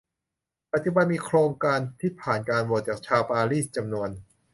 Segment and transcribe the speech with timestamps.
[0.73, 4.09] ปัจจุบันมีโครงการที่ผ่านการโหวตจากชาวปารีสจำนวน